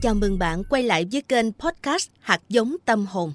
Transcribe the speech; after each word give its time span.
Chào 0.00 0.14
mừng 0.14 0.38
bạn 0.38 0.64
quay 0.64 0.82
lại 0.82 1.06
với 1.12 1.22
kênh 1.22 1.52
podcast 1.52 2.08
Hạt 2.20 2.40
giống 2.48 2.76
tâm 2.84 3.06
hồn. 3.06 3.32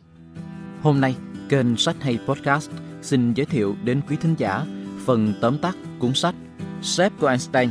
Hôm 0.81 1.01
nay, 1.01 1.15
kênh 1.49 1.77
Sách 1.77 1.95
hay 2.01 2.19
Podcast 2.27 2.69
xin 3.01 3.33
giới 3.33 3.45
thiệu 3.45 3.75
đến 3.83 4.01
quý 4.09 4.15
thính 4.21 4.35
giả 4.37 4.65
phần 5.05 5.33
tóm 5.41 5.57
tắt 5.57 5.75
cuốn 5.99 6.13
sách 6.13 6.35
Sếp 6.81 7.11
của 7.19 7.27
Einstein. 7.27 7.69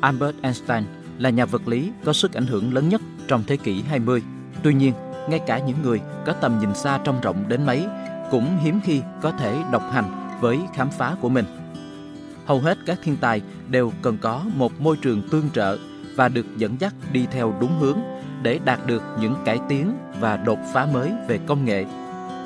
Albert 0.00 0.36
Einstein 0.42 0.84
là 1.18 1.30
nhà 1.30 1.44
vật 1.44 1.68
lý 1.68 1.90
có 2.04 2.12
sức 2.12 2.32
ảnh 2.32 2.46
hưởng 2.46 2.74
lớn 2.74 2.88
nhất 2.88 3.00
trong 3.28 3.44
thế 3.46 3.56
kỷ 3.56 3.82
20. 3.82 4.22
Tuy 4.62 4.74
nhiên, 4.74 4.92
ngay 5.28 5.40
cả 5.46 5.58
những 5.58 5.82
người 5.82 6.00
có 6.26 6.32
tầm 6.32 6.58
nhìn 6.60 6.74
xa 6.74 7.00
trông 7.04 7.20
rộng 7.20 7.48
đến 7.48 7.66
mấy 7.66 7.84
cũng 8.30 8.58
hiếm 8.58 8.80
khi 8.84 9.00
có 9.22 9.30
thể 9.30 9.62
độc 9.72 9.82
hành 9.92 10.38
với 10.40 10.58
khám 10.74 10.90
phá 10.90 11.16
của 11.20 11.28
mình. 11.28 11.44
Hầu 12.46 12.60
hết 12.60 12.78
các 12.86 12.98
thiên 13.02 13.16
tài 13.16 13.42
đều 13.68 13.92
cần 14.02 14.18
có 14.20 14.44
một 14.54 14.80
môi 14.80 14.96
trường 14.96 15.28
tương 15.30 15.50
trợ 15.50 15.78
và 16.16 16.28
được 16.28 16.46
dẫn 16.56 16.76
dắt 16.80 16.94
đi 17.12 17.26
theo 17.30 17.54
đúng 17.60 17.78
hướng 17.78 17.98
để 18.46 18.60
đạt 18.64 18.86
được 18.86 19.02
những 19.20 19.34
cải 19.44 19.58
tiến 19.68 19.92
và 20.20 20.36
đột 20.36 20.58
phá 20.72 20.86
mới 20.92 21.12
về 21.28 21.38
công 21.46 21.64
nghệ. 21.64 21.84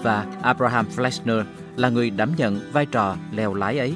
Và 0.02 0.26
Abraham 0.42 0.86
Flexner 0.96 1.44
là 1.76 1.88
người 1.88 2.10
đảm 2.10 2.32
nhận 2.36 2.60
vai 2.72 2.86
trò 2.86 3.16
lèo 3.32 3.54
lái 3.54 3.78
ấy. 3.78 3.94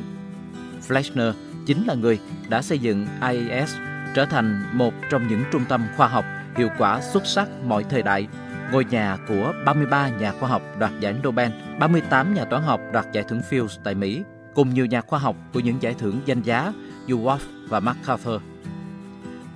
Flexner 0.88 1.32
chính 1.66 1.84
là 1.86 1.94
người 1.94 2.18
đã 2.48 2.62
xây 2.62 2.78
dựng 2.78 3.06
IAS 3.30 3.74
trở 4.14 4.24
thành 4.24 4.64
một 4.72 4.94
trong 5.10 5.28
những 5.28 5.42
trung 5.52 5.64
tâm 5.68 5.86
khoa 5.96 6.08
học 6.08 6.24
hiệu 6.56 6.68
quả 6.78 7.00
xuất 7.00 7.26
sắc 7.26 7.48
mọi 7.66 7.84
thời 7.84 8.02
đại, 8.02 8.26
ngôi 8.72 8.84
nhà 8.84 9.18
của 9.28 9.52
33 9.66 10.08
nhà 10.08 10.32
khoa 10.40 10.48
học 10.48 10.62
đoạt 10.78 10.92
giải 11.00 11.14
Nobel, 11.26 11.50
38 11.78 12.34
nhà 12.34 12.44
toán 12.44 12.62
học 12.62 12.80
đoạt 12.92 13.06
giải 13.12 13.24
thưởng 13.28 13.42
Fields 13.50 13.78
tại 13.84 13.94
Mỹ, 13.94 14.22
cùng 14.54 14.74
nhiều 14.74 14.86
nhà 14.86 15.00
khoa 15.00 15.18
học 15.18 15.36
của 15.52 15.60
những 15.60 15.82
giải 15.82 15.94
thưởng 15.98 16.20
danh 16.26 16.42
giá 16.42 16.72
như 17.06 17.16
Wolf 17.16 17.38
và 17.68 17.80
MacArthur 17.80 18.40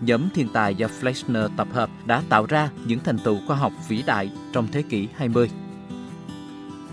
nhóm 0.01 0.29
thiên 0.35 0.49
tài 0.53 0.75
do 0.75 0.87
Fleischner 1.01 1.49
tập 1.57 1.69
hợp 1.73 1.91
đã 2.07 2.23
tạo 2.29 2.47
ra 2.47 2.69
những 2.85 3.01
thành 3.05 3.19
tựu 3.19 3.39
khoa 3.47 3.57
học 3.57 3.73
vĩ 3.89 4.03
đại 4.07 4.31
trong 4.53 4.69
thế 4.73 4.83
kỷ 4.83 5.09
20. 5.17 5.51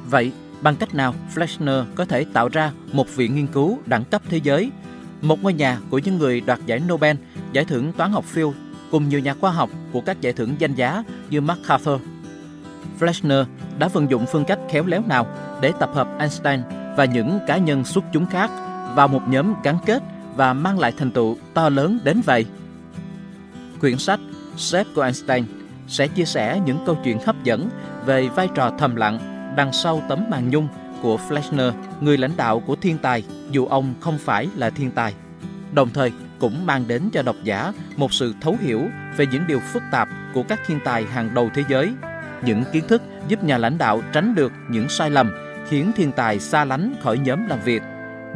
Vậy, 0.10 0.32
bằng 0.62 0.76
cách 0.76 0.96
nào 0.96 1.14
Fleischner 1.36 1.86
có 1.96 2.06
thể 2.06 2.26
tạo 2.34 2.50
ra 2.50 2.72
một 2.94 3.16
viện 3.16 3.36
nghiên 3.36 3.48
cứu 3.48 3.80
đẳng 3.86 4.04
cấp 4.04 4.22
thế 4.30 4.40
giới, 4.44 4.72
một 5.22 5.44
ngôi 5.44 5.54
nhà 5.54 5.80
của 5.90 5.98
những 5.98 6.18
người 6.18 6.42
đoạt 6.42 6.60
giải 6.66 6.80
Nobel, 6.80 7.16
giải 7.52 7.66
thưởng 7.66 7.94
toán 7.94 8.12
học 8.12 8.26
phiêu 8.26 8.54
cùng 8.92 9.10
nhiều 9.10 9.20
nhà 9.20 9.34
khoa 9.34 9.52
học 9.52 9.70
của 9.92 10.02
các 10.02 10.22
giải 10.22 10.34
thưởng 10.34 10.56
danh 10.60 10.76
giá 10.76 11.04
như 11.30 11.42
MacArthur. 11.42 12.02
Fleischner 13.00 13.46
đã 13.80 13.88
vận 13.88 14.10
dụng 14.10 14.26
phương 14.32 14.46
cách 14.46 14.60
khéo 14.70 14.86
léo 14.86 15.02
nào 15.08 15.28
để 15.62 15.74
tập 15.80 15.90
hợp 15.94 16.08
Einstein 16.20 16.62
và 16.98 17.06
những 17.06 17.40
cá 17.48 17.58
nhân 17.58 17.86
xuất 17.86 18.04
chúng 18.14 18.26
khác 18.26 18.52
vào 18.96 19.08
một 19.08 19.22
nhóm 19.28 19.54
gắn 19.64 19.78
kết 19.86 20.04
và 20.36 20.54
mang 20.54 20.80
lại 20.80 20.94
thành 20.98 21.12
tựu 21.12 21.38
to 21.54 21.70
lớn 21.70 22.00
đến 22.04 22.22
vậy? 22.26 22.46
Quyển 23.86 23.98
sách 23.98 24.20
Sếp 24.58 24.88
của 24.96 25.02
Einstein 25.02 25.46
sẽ 25.88 26.08
chia 26.08 26.26
sẻ 26.26 26.62
những 26.66 26.78
câu 26.86 26.98
chuyện 27.04 27.20
hấp 27.26 27.44
dẫn 27.44 27.70
về 28.06 28.30
vai 28.36 28.48
trò 28.56 28.72
thầm 28.78 28.96
lặng 28.96 29.20
đằng 29.58 29.74
sau 29.74 30.04
tấm 30.10 30.26
màn 30.30 30.50
nhung 30.50 30.68
của 31.02 31.20
Fleischner, 31.30 31.72
người 32.02 32.18
lãnh 32.18 32.38
đạo 32.38 32.60
của 32.60 32.76
thiên 32.76 32.98
tài 32.98 33.24
dù 33.52 33.66
ông 33.66 33.94
không 34.00 34.18
phải 34.18 34.50
là 34.56 34.70
thiên 34.70 34.92
tài. 34.92 35.14
Đồng 35.74 35.90
thời 35.94 36.12
cũng 36.40 36.66
mang 36.66 36.88
đến 36.88 37.10
cho 37.14 37.22
độc 37.22 37.36
giả 37.44 37.74
một 37.98 38.14
sự 38.14 38.34
thấu 38.42 38.58
hiểu 38.62 38.82
về 39.18 39.26
những 39.32 39.44
điều 39.48 39.60
phức 39.74 39.84
tạp 39.92 40.10
của 40.34 40.44
các 40.44 40.60
thiên 40.68 40.80
tài 40.86 41.04
hàng 41.04 41.34
đầu 41.34 41.50
thế 41.54 41.64
giới, 41.70 41.90
những 42.44 42.64
kiến 42.72 42.84
thức 42.88 43.02
giúp 43.28 43.44
nhà 43.44 43.58
lãnh 43.58 43.78
đạo 43.78 44.02
tránh 44.14 44.36
được 44.36 44.52
những 44.70 44.90
sai 44.90 45.10
lầm 45.10 45.32
khiến 45.70 45.92
thiên 45.96 46.12
tài 46.12 46.40
xa 46.40 46.66
lánh 46.66 46.96
khỏi 47.02 47.18
nhóm 47.18 47.48
làm 47.48 47.60
việc, 47.66 47.82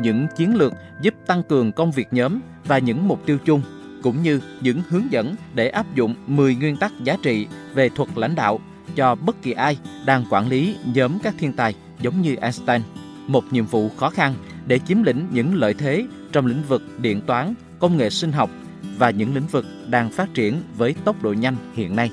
những 0.02 0.28
chiến 0.36 0.56
lược 0.56 0.73
giúp 1.02 1.13
tăng 1.28 1.44
cường 1.44 1.72
công 1.72 1.91
việc 1.91 2.08
nhóm 2.11 2.39
và 2.66 2.78
những 2.78 3.08
mục 3.08 3.25
tiêu 3.25 3.38
chung 3.45 3.61
cũng 4.03 4.23
như 4.23 4.42
những 4.61 4.81
hướng 4.89 5.11
dẫn 5.11 5.36
để 5.53 5.69
áp 5.69 5.95
dụng 5.95 6.16
10 6.28 6.55
nguyên 6.55 6.78
tắc 6.78 6.92
giá 7.03 7.17
trị 7.22 7.47
về 7.73 7.89
thuật 7.89 8.09
lãnh 8.16 8.36
đạo 8.36 8.59
cho 8.96 9.16
bất 9.16 9.41
kỳ 9.41 9.51
ai 9.51 9.78
đang 10.06 10.25
quản 10.29 10.50
lý 10.50 10.75
nhóm 10.85 11.19
các 11.19 11.35
thiên 11.38 11.53
tài 11.53 11.75
giống 12.01 12.22
như 12.22 12.35
Einstein. 12.35 12.81
Một 13.28 13.44
nhiệm 13.51 13.66
vụ 13.66 13.90
khó 13.90 14.09
khăn 14.09 14.34
để 14.68 14.79
chiếm 14.79 15.03
lĩnh 15.03 15.28
những 15.31 15.56
lợi 15.56 15.74
thế 15.74 16.06
trong 16.31 16.46
lĩnh 16.46 16.63
vực 16.68 16.84
điện 17.00 17.22
toán, 17.22 17.53
công 17.79 17.97
nghệ 17.97 18.09
sinh 18.09 18.31
học 18.31 18.50
và 18.97 19.09
những 19.09 19.35
lĩnh 19.35 19.47
vực 19.47 19.66
đang 19.88 20.09
phát 20.09 20.34
triển 20.34 20.62
với 20.78 20.95
tốc 21.03 21.24
độ 21.24 21.34
nhanh 21.34 21.56
hiện 21.74 21.95
nay. 21.95 22.12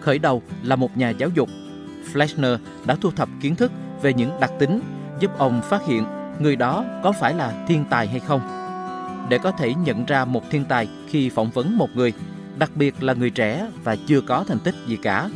Khởi 0.00 0.18
đầu 0.18 0.42
là 0.62 0.76
một 0.76 0.96
nhà 0.96 1.10
giáo 1.10 1.28
dục, 1.34 1.48
Fleischner 2.12 2.58
đã 2.86 2.96
thu 3.00 3.10
thập 3.10 3.28
kiến 3.40 3.56
thức 3.56 3.72
về 4.02 4.12
những 4.12 4.40
đặc 4.40 4.50
tính 4.58 4.80
giúp 5.20 5.30
ông 5.38 5.60
phát 5.70 5.86
hiện 5.86 6.04
người 6.40 6.56
đó 6.56 6.84
có 7.02 7.12
phải 7.12 7.34
là 7.34 7.64
thiên 7.68 7.84
tài 7.90 8.06
hay 8.06 8.20
không 8.20 8.59
để 9.28 9.38
có 9.38 9.50
thể 9.50 9.74
nhận 9.74 10.04
ra 10.04 10.24
một 10.24 10.50
thiên 10.50 10.64
tài 10.64 10.88
khi 11.08 11.28
phỏng 11.28 11.50
vấn 11.50 11.78
một 11.78 11.88
người, 11.94 12.12
đặc 12.58 12.70
biệt 12.74 13.02
là 13.02 13.12
người 13.12 13.30
trẻ 13.30 13.68
và 13.84 13.96
chưa 14.06 14.20
có 14.20 14.44
thành 14.48 14.58
tích 14.58 14.74
gì 14.86 14.96
cả, 14.96 15.28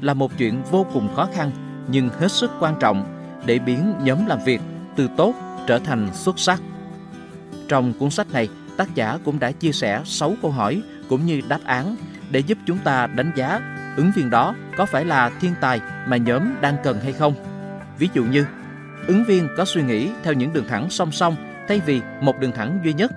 là 0.00 0.14
một 0.14 0.38
chuyện 0.38 0.62
vô 0.70 0.86
cùng 0.92 1.14
khó 1.14 1.28
khăn 1.34 1.50
nhưng 1.88 2.08
hết 2.08 2.32
sức 2.32 2.50
quan 2.60 2.74
trọng 2.80 3.04
để 3.46 3.58
biến 3.58 3.94
nhóm 4.02 4.26
làm 4.26 4.38
việc 4.44 4.60
từ 4.96 5.08
tốt 5.16 5.34
trở 5.66 5.78
thành 5.78 6.08
xuất 6.14 6.38
sắc. 6.38 6.60
Trong 7.68 7.92
cuốn 7.92 8.10
sách 8.10 8.32
này, 8.32 8.48
tác 8.76 8.94
giả 8.94 9.18
cũng 9.24 9.38
đã 9.38 9.52
chia 9.52 9.72
sẻ 9.72 10.02
6 10.04 10.34
câu 10.42 10.50
hỏi 10.50 10.82
cũng 11.08 11.26
như 11.26 11.40
đáp 11.48 11.60
án 11.64 11.96
để 12.30 12.40
giúp 12.40 12.58
chúng 12.66 12.78
ta 12.78 13.06
đánh 13.06 13.32
giá 13.36 13.60
ứng 13.96 14.12
viên 14.16 14.30
đó 14.30 14.54
có 14.76 14.86
phải 14.86 15.04
là 15.04 15.30
thiên 15.40 15.52
tài 15.60 15.80
mà 16.06 16.16
nhóm 16.16 16.60
đang 16.60 16.76
cần 16.84 17.00
hay 17.00 17.12
không. 17.12 17.34
Ví 17.98 18.08
dụ 18.14 18.24
như, 18.24 18.46
ứng 19.06 19.24
viên 19.24 19.48
có 19.56 19.64
suy 19.64 19.82
nghĩ 19.82 20.10
theo 20.22 20.34
những 20.34 20.52
đường 20.52 20.64
thẳng 20.68 20.90
song 20.90 21.12
song 21.12 21.36
thay 21.68 21.80
vì 21.86 22.00
một 22.20 22.40
đường 22.40 22.52
thẳng 22.52 22.78
duy 22.84 22.92
nhất 22.92 23.12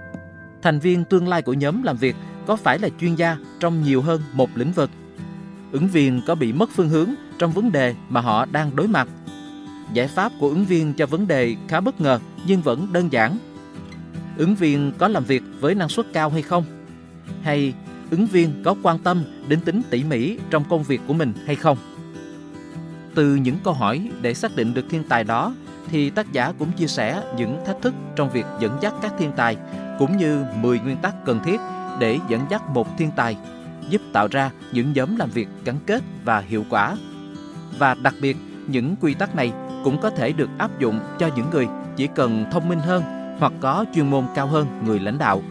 thành 0.66 0.80
viên 0.80 1.04
tương 1.04 1.28
lai 1.28 1.42
của 1.42 1.54
nhóm 1.54 1.84
làm 1.84 1.98
việc 1.98 2.16
có 2.46 2.56
phải 2.56 2.80
là 2.80 2.90
chuyên 3.00 3.16
gia 3.16 3.38
trong 3.60 3.84
nhiều 3.84 4.02
hơn 4.02 4.22
một 4.34 4.50
lĩnh 4.56 4.72
vực. 4.72 4.90
Ứng 5.72 5.88
viên 5.88 6.22
có 6.28 6.36
bị 6.36 6.54
mất 6.54 6.70
phương 6.76 6.90
hướng 6.90 7.10
trong 7.38 7.52
vấn 7.52 7.72
đề 7.72 7.96
mà 8.10 8.22
họ 8.22 8.46
đang 8.46 8.76
đối 8.76 8.88
mặt. 8.88 9.08
Giải 9.94 10.08
pháp 10.08 10.32
của 10.40 10.50
ứng 10.50 10.66
viên 10.66 10.94
cho 10.94 11.06
vấn 11.06 11.28
đề 11.28 11.56
khá 11.68 11.80
bất 11.80 12.02
ngờ 12.02 12.20
nhưng 12.48 12.62
vẫn 12.62 12.88
đơn 12.94 13.12
giản. 13.12 13.38
Ứng 14.38 14.56
viên 14.56 14.92
có 14.98 15.08
làm 15.08 15.24
việc 15.24 15.44
với 15.60 15.76
năng 15.76 15.90
suất 15.90 16.06
cao 16.14 16.30
hay 16.30 16.42
không? 16.42 16.64
Hay 17.44 17.74
ứng 18.12 18.26
viên 18.26 18.64
có 18.64 18.76
quan 18.84 19.00
tâm 19.00 19.24
đến 19.48 19.60
tính 19.60 19.82
tỉ 19.90 20.04
mỉ 20.04 20.38
trong 20.50 20.64
công 20.70 20.84
việc 20.84 21.02
của 21.08 21.14
mình 21.14 21.34
hay 21.46 21.56
không? 21.56 21.78
Từ 23.16 23.36
những 23.36 23.58
câu 23.64 23.74
hỏi 23.74 24.10
để 24.22 24.34
xác 24.34 24.56
định 24.56 24.74
được 24.74 24.86
thiên 24.90 25.04
tài 25.04 25.24
đó 25.24 25.54
thì 25.90 26.10
tác 26.10 26.32
giả 26.32 26.54
cũng 26.60 26.72
chia 26.72 26.88
sẻ 26.88 27.24
những 27.38 27.64
thách 27.66 27.82
thức 27.82 27.94
trong 28.16 28.30
việc 28.30 28.46
dẫn 28.60 28.78
dắt 28.82 28.94
các 29.02 29.14
thiên 29.18 29.32
tài 29.36 29.58
cũng 30.00 30.18
như 30.18 30.46
10 30.62 30.80
nguyên 30.80 30.98
tắc 30.98 31.26
cần 31.26 31.40
thiết 31.44 31.60
để 32.00 32.20
dẫn 32.30 32.46
dắt 32.50 32.70
một 32.70 32.98
thiên 32.98 33.12
tài, 33.16 33.38
giúp 33.90 34.02
tạo 34.14 34.28
ra 34.32 34.52
những 34.72 34.94
nhóm 34.94 35.18
làm 35.18 35.30
việc 35.30 35.48
gắn 35.66 35.76
kết 35.86 36.04
và 36.24 36.40
hiệu 36.40 36.66
quả. 36.70 36.96
Và 37.80 37.94
đặc 37.94 38.14
biệt, 38.22 38.38
những 38.68 38.96
quy 39.02 39.14
tắc 39.14 39.36
này 39.36 39.52
cũng 39.84 40.02
có 40.02 40.10
thể 40.10 40.32
được 40.32 40.50
áp 40.58 40.80
dụng 40.80 41.00
cho 41.20 41.30
những 41.36 41.50
người 41.50 41.68
chỉ 41.96 42.08
cần 42.16 42.46
thông 42.52 42.70
minh 42.70 42.80
hơn 42.80 43.04
hoặc 43.40 43.54
có 43.62 43.86
chuyên 43.96 44.10
môn 44.10 44.24
cao 44.36 44.48
hơn 44.48 44.68
người 44.86 45.00
lãnh 45.00 45.18
đạo. 45.18 45.44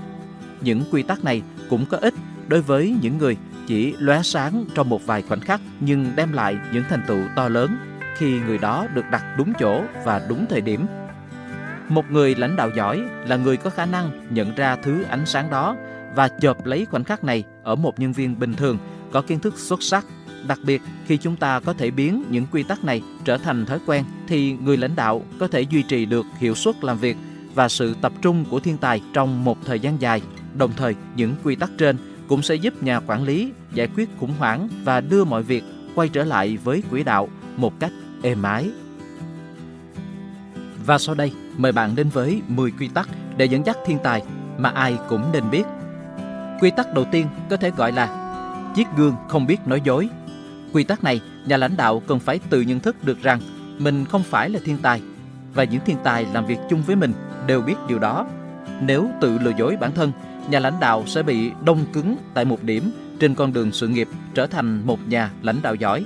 Những 0.60 0.82
quy 0.92 1.02
tắc 1.02 1.24
này 1.24 1.42
cũng 1.70 1.86
có 1.86 1.96
ích 1.96 2.14
đối 2.48 2.62
với 2.62 2.96
những 3.02 3.18
người 3.18 3.36
chỉ 3.66 3.94
lóe 3.98 4.22
sáng 4.22 4.64
trong 4.74 4.88
một 4.88 5.06
vài 5.06 5.22
khoảnh 5.22 5.40
khắc 5.40 5.60
nhưng 5.80 6.12
đem 6.16 6.32
lại 6.32 6.56
những 6.72 6.84
thành 6.88 7.02
tựu 7.06 7.20
to 7.36 7.48
lớn 7.48 7.76
khi 8.18 8.40
người 8.40 8.58
đó 8.58 8.86
được 8.94 9.04
đặt 9.10 9.24
đúng 9.38 9.52
chỗ 9.60 9.82
và 10.04 10.22
đúng 10.28 10.46
thời 10.50 10.60
điểm 10.60 10.86
một 11.88 12.10
người 12.10 12.34
lãnh 12.34 12.56
đạo 12.56 12.70
giỏi 12.76 13.02
là 13.26 13.36
người 13.36 13.56
có 13.56 13.70
khả 13.70 13.86
năng 13.86 14.34
nhận 14.34 14.54
ra 14.54 14.76
thứ 14.76 15.02
ánh 15.02 15.26
sáng 15.26 15.50
đó 15.50 15.76
và 16.14 16.28
chộp 16.40 16.66
lấy 16.66 16.84
khoảnh 16.84 17.04
khắc 17.04 17.24
này 17.24 17.44
ở 17.62 17.74
một 17.74 18.00
nhân 18.00 18.12
viên 18.12 18.38
bình 18.38 18.54
thường 18.54 18.78
có 19.12 19.22
kiến 19.22 19.40
thức 19.40 19.58
xuất 19.58 19.82
sắc. 19.82 20.06
Đặc 20.46 20.58
biệt 20.66 20.82
khi 21.06 21.16
chúng 21.16 21.36
ta 21.36 21.60
có 21.60 21.72
thể 21.72 21.90
biến 21.90 22.24
những 22.30 22.46
quy 22.52 22.62
tắc 22.62 22.84
này 22.84 23.02
trở 23.24 23.38
thành 23.38 23.66
thói 23.66 23.78
quen 23.86 24.04
thì 24.28 24.52
người 24.52 24.76
lãnh 24.76 24.96
đạo 24.96 25.22
có 25.38 25.48
thể 25.48 25.60
duy 25.60 25.82
trì 25.82 26.06
được 26.06 26.26
hiệu 26.38 26.54
suất 26.54 26.84
làm 26.84 26.98
việc 26.98 27.16
và 27.54 27.68
sự 27.68 27.94
tập 28.00 28.12
trung 28.22 28.44
của 28.50 28.60
thiên 28.60 28.78
tài 28.78 29.02
trong 29.12 29.44
một 29.44 29.58
thời 29.64 29.80
gian 29.80 30.00
dài. 30.00 30.22
Đồng 30.54 30.70
thời, 30.76 30.94
những 31.16 31.34
quy 31.44 31.56
tắc 31.56 31.70
trên 31.78 31.96
cũng 32.28 32.42
sẽ 32.42 32.54
giúp 32.54 32.82
nhà 32.82 33.00
quản 33.00 33.24
lý 33.24 33.52
giải 33.72 33.88
quyết 33.96 34.08
khủng 34.20 34.34
hoảng 34.38 34.68
và 34.84 35.00
đưa 35.00 35.24
mọi 35.24 35.42
việc 35.42 35.64
quay 35.94 36.08
trở 36.08 36.24
lại 36.24 36.58
với 36.64 36.82
quỹ 36.90 37.02
đạo 37.02 37.28
một 37.56 37.80
cách 37.80 37.92
êm 38.24 38.42
ái. 38.42 38.70
Và 40.86 40.98
sau 40.98 41.14
đây, 41.14 41.32
mời 41.56 41.72
bạn 41.72 41.96
đến 41.96 42.08
với 42.08 42.42
10 42.48 42.70
quy 42.70 42.88
tắc 42.88 43.08
để 43.36 43.44
dẫn 43.44 43.66
dắt 43.66 43.76
thiên 43.86 43.98
tài 44.02 44.22
mà 44.58 44.68
ai 44.68 44.98
cũng 45.08 45.32
nên 45.32 45.50
biết. 45.50 45.64
Quy 46.60 46.70
tắc 46.70 46.94
đầu 46.94 47.04
tiên 47.04 47.26
có 47.50 47.56
thể 47.56 47.70
gọi 47.70 47.92
là 47.92 48.20
chiếc 48.76 48.86
gương 48.96 49.14
không 49.28 49.46
biết 49.46 49.66
nói 49.66 49.80
dối. 49.84 50.08
Quy 50.72 50.84
tắc 50.84 51.04
này, 51.04 51.20
nhà 51.46 51.56
lãnh 51.56 51.76
đạo 51.76 52.02
cần 52.06 52.20
phải 52.20 52.38
tự 52.50 52.60
nhận 52.60 52.80
thức 52.80 53.04
được 53.04 53.22
rằng 53.22 53.40
mình 53.78 54.04
không 54.04 54.22
phải 54.22 54.50
là 54.50 54.60
thiên 54.64 54.78
tài 54.82 55.02
và 55.54 55.64
những 55.64 55.80
thiên 55.86 55.96
tài 56.04 56.26
làm 56.32 56.46
việc 56.46 56.58
chung 56.70 56.82
với 56.86 56.96
mình 56.96 57.12
đều 57.46 57.60
biết 57.60 57.76
điều 57.88 57.98
đó. 57.98 58.26
Nếu 58.80 59.10
tự 59.20 59.38
lừa 59.38 59.52
dối 59.58 59.76
bản 59.80 59.92
thân, 59.92 60.12
nhà 60.48 60.58
lãnh 60.58 60.80
đạo 60.80 61.04
sẽ 61.06 61.22
bị 61.22 61.50
đông 61.64 61.84
cứng 61.92 62.16
tại 62.34 62.44
một 62.44 62.62
điểm 62.62 62.90
trên 63.20 63.34
con 63.34 63.52
đường 63.52 63.72
sự 63.72 63.88
nghiệp 63.88 64.08
trở 64.34 64.46
thành 64.46 64.86
một 64.86 65.08
nhà 65.08 65.30
lãnh 65.42 65.62
đạo 65.62 65.74
giỏi. 65.74 66.04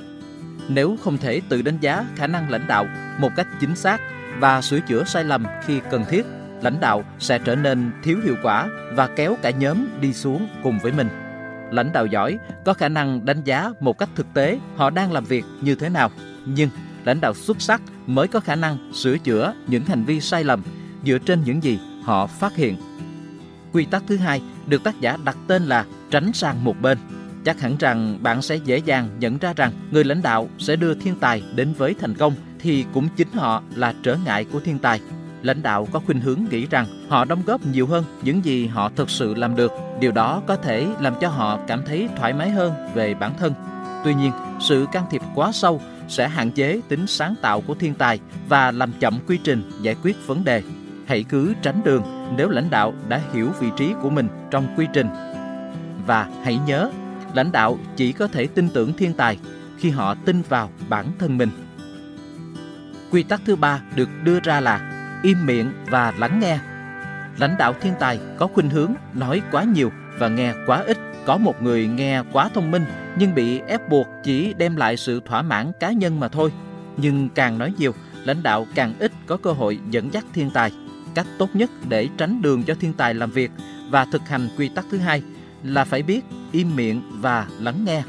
Nếu 0.68 0.96
không 1.00 1.18
thể 1.18 1.40
tự 1.48 1.62
đánh 1.62 1.78
giá 1.80 2.04
khả 2.16 2.26
năng 2.26 2.50
lãnh 2.50 2.66
đạo 2.66 2.86
một 3.18 3.30
cách 3.36 3.46
chính 3.60 3.76
xác 3.76 4.00
và 4.38 4.60
sửa 4.60 4.80
chữa 4.80 5.04
sai 5.04 5.24
lầm 5.24 5.44
khi 5.64 5.80
cần 5.90 6.04
thiết, 6.10 6.26
lãnh 6.62 6.80
đạo 6.80 7.04
sẽ 7.18 7.38
trở 7.38 7.54
nên 7.54 7.90
thiếu 8.02 8.18
hiệu 8.24 8.36
quả 8.42 8.68
và 8.92 9.06
kéo 9.06 9.36
cả 9.42 9.50
nhóm 9.50 10.00
đi 10.00 10.12
xuống 10.12 10.48
cùng 10.62 10.78
với 10.78 10.92
mình. 10.92 11.08
lãnh 11.70 11.92
đạo 11.92 12.06
giỏi 12.06 12.38
có 12.64 12.74
khả 12.74 12.88
năng 12.88 13.24
đánh 13.24 13.44
giá 13.44 13.70
một 13.80 13.98
cách 13.98 14.08
thực 14.14 14.26
tế 14.34 14.58
họ 14.76 14.90
đang 14.90 15.12
làm 15.12 15.24
việc 15.24 15.44
như 15.60 15.74
thế 15.74 15.88
nào. 15.88 16.10
Nhưng 16.44 16.70
lãnh 17.04 17.20
đạo 17.20 17.34
xuất 17.34 17.60
sắc 17.60 17.82
mới 18.06 18.28
có 18.28 18.40
khả 18.40 18.54
năng 18.54 18.92
sửa 18.92 19.18
chữa 19.18 19.54
những 19.66 19.84
hành 19.84 20.04
vi 20.04 20.20
sai 20.20 20.44
lầm 20.44 20.62
dựa 21.06 21.18
trên 21.18 21.42
những 21.44 21.62
gì 21.62 21.78
họ 22.04 22.26
phát 22.26 22.56
hiện. 22.56 22.76
Quy 23.72 23.84
tắc 23.84 24.02
thứ 24.06 24.16
hai 24.16 24.42
được 24.66 24.84
tác 24.84 25.00
giả 25.00 25.16
đặt 25.24 25.36
tên 25.46 25.62
là 25.62 25.84
tránh 26.10 26.32
sang 26.32 26.64
một 26.64 26.74
bên. 26.80 26.98
Chắc 27.48 27.60
hẳn 27.60 27.76
rằng 27.76 28.18
bạn 28.22 28.42
sẽ 28.42 28.56
dễ 28.56 28.78
dàng 28.78 29.08
nhận 29.18 29.38
ra 29.38 29.52
rằng 29.56 29.72
người 29.90 30.04
lãnh 30.04 30.22
đạo 30.22 30.48
sẽ 30.58 30.76
đưa 30.76 30.94
thiên 30.94 31.14
tài 31.20 31.42
đến 31.54 31.72
với 31.78 31.94
thành 32.00 32.14
công 32.14 32.34
thì 32.58 32.84
cũng 32.92 33.08
chính 33.16 33.32
họ 33.32 33.62
là 33.74 33.94
trở 34.02 34.16
ngại 34.24 34.44
của 34.52 34.60
thiên 34.60 34.78
tài. 34.78 35.00
Lãnh 35.42 35.62
đạo 35.62 35.88
có 35.92 36.00
khuynh 36.06 36.20
hướng 36.20 36.44
nghĩ 36.50 36.66
rằng 36.70 36.86
họ 37.08 37.24
đóng 37.24 37.42
góp 37.46 37.66
nhiều 37.66 37.86
hơn 37.86 38.04
những 38.22 38.44
gì 38.44 38.66
họ 38.66 38.90
thực 38.96 39.10
sự 39.10 39.34
làm 39.34 39.56
được. 39.56 39.72
Điều 40.00 40.12
đó 40.12 40.42
có 40.46 40.56
thể 40.56 40.86
làm 41.00 41.14
cho 41.20 41.28
họ 41.28 41.58
cảm 41.66 41.82
thấy 41.86 42.08
thoải 42.16 42.32
mái 42.32 42.50
hơn 42.50 42.72
về 42.94 43.14
bản 43.14 43.32
thân. 43.38 43.52
Tuy 44.04 44.14
nhiên, 44.14 44.32
sự 44.60 44.86
can 44.92 45.04
thiệp 45.10 45.22
quá 45.34 45.52
sâu 45.52 45.80
sẽ 46.08 46.28
hạn 46.28 46.50
chế 46.50 46.80
tính 46.88 47.06
sáng 47.06 47.34
tạo 47.42 47.60
của 47.60 47.74
thiên 47.74 47.94
tài 47.94 48.20
và 48.48 48.70
làm 48.70 48.92
chậm 49.00 49.18
quy 49.26 49.38
trình 49.44 49.70
giải 49.82 49.96
quyết 50.02 50.26
vấn 50.26 50.44
đề. 50.44 50.62
Hãy 51.06 51.24
cứ 51.28 51.54
tránh 51.62 51.80
đường 51.84 52.02
nếu 52.36 52.48
lãnh 52.48 52.70
đạo 52.70 52.94
đã 53.08 53.20
hiểu 53.32 53.50
vị 53.60 53.68
trí 53.76 53.94
của 54.02 54.10
mình 54.10 54.28
trong 54.50 54.66
quy 54.76 54.86
trình. 54.92 55.08
Và 56.06 56.28
hãy 56.44 56.58
nhớ, 56.66 56.90
lãnh 57.38 57.52
đạo 57.52 57.78
chỉ 57.96 58.12
có 58.12 58.26
thể 58.26 58.46
tin 58.46 58.68
tưởng 58.68 58.92
thiên 58.92 59.12
tài 59.12 59.38
khi 59.78 59.90
họ 59.90 60.14
tin 60.14 60.42
vào 60.48 60.70
bản 60.88 61.06
thân 61.18 61.38
mình. 61.38 61.48
Quy 63.10 63.22
tắc 63.22 63.40
thứ 63.44 63.56
ba 63.56 63.80
được 63.94 64.08
đưa 64.24 64.40
ra 64.40 64.60
là 64.60 64.80
im 65.22 65.46
miệng 65.46 65.72
và 65.90 66.12
lắng 66.18 66.40
nghe. 66.40 66.58
Lãnh 67.38 67.56
đạo 67.58 67.74
thiên 67.80 67.92
tài 68.00 68.18
có 68.38 68.46
khuynh 68.46 68.70
hướng 68.70 68.94
nói 69.14 69.42
quá 69.50 69.64
nhiều 69.64 69.90
và 70.18 70.28
nghe 70.28 70.52
quá 70.66 70.82
ít. 70.86 70.98
Có 71.26 71.36
một 71.36 71.62
người 71.62 71.86
nghe 71.86 72.22
quá 72.32 72.48
thông 72.54 72.70
minh 72.70 72.84
nhưng 73.18 73.34
bị 73.34 73.60
ép 73.66 73.88
buộc 73.88 74.06
chỉ 74.24 74.54
đem 74.58 74.76
lại 74.76 74.96
sự 74.96 75.20
thỏa 75.24 75.42
mãn 75.42 75.72
cá 75.80 75.92
nhân 75.92 76.20
mà 76.20 76.28
thôi. 76.28 76.52
Nhưng 76.96 77.28
càng 77.28 77.58
nói 77.58 77.72
nhiều, 77.78 77.94
lãnh 78.24 78.42
đạo 78.42 78.66
càng 78.74 78.94
ít 78.98 79.12
có 79.26 79.36
cơ 79.36 79.52
hội 79.52 79.78
dẫn 79.90 80.12
dắt 80.12 80.24
thiên 80.32 80.50
tài. 80.50 80.72
Cách 81.14 81.26
tốt 81.38 81.48
nhất 81.54 81.70
để 81.88 82.08
tránh 82.18 82.42
đường 82.42 82.62
cho 82.62 82.74
thiên 82.80 82.92
tài 82.92 83.14
làm 83.14 83.30
việc 83.30 83.50
và 83.90 84.04
thực 84.04 84.28
hành 84.28 84.48
quy 84.58 84.68
tắc 84.68 84.84
thứ 84.90 84.98
hai 84.98 85.22
là 85.62 85.84
phải 85.84 86.02
biết 86.02 86.24
im 86.52 86.76
miệng 86.76 87.02
và 87.20 87.46
lắng 87.60 87.84
nghe. 87.84 88.02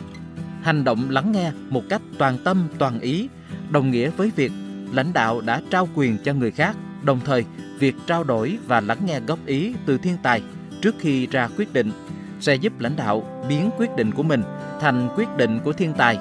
Hành 0.62 0.84
động 0.84 1.10
lắng 1.10 1.32
nghe 1.32 1.52
một 1.70 1.84
cách 1.90 2.02
toàn 2.18 2.38
tâm 2.44 2.68
toàn 2.78 3.00
ý 3.00 3.30
đồng 3.70 3.92
nghĩa 3.92 4.10
với 4.10 4.32
việc 4.36 4.52
lãnh 4.94 5.14
đạo 5.14 5.42
đã 5.42 5.62
trao 5.70 5.88
quyền 5.96 6.18
cho 6.24 6.34
người 6.34 6.52
khác 6.52 6.76
Đồng 7.04 7.20
thời, 7.26 7.46
việc 7.80 7.96
trao 8.08 8.24
đổi 8.24 8.58
và 8.68 8.82
lắng 8.82 8.98
nghe 9.06 9.20
góp 9.20 9.46
ý 9.46 9.74
từ 9.86 9.98
thiên 9.98 10.18
tài 10.24 10.44
trước 10.82 10.96
khi 11.00 11.28
ra 11.28 11.50
quyết 11.58 11.74
định 11.74 11.92
sẽ 12.40 12.56
giúp 12.56 12.74
lãnh 12.80 12.96
đạo 12.96 13.46
biến 13.50 13.70
quyết 13.78 13.96
định 13.96 14.12
của 14.12 14.24
mình 14.24 14.44
thành 14.80 15.10
quyết 15.16 15.38
định 15.38 15.60
của 15.64 15.74
thiên 15.74 15.94
tài 15.94 16.18